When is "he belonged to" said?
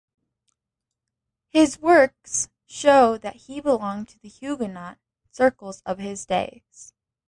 3.35-4.19